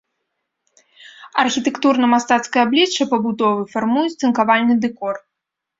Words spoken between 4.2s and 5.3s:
тынкавальны дэкор.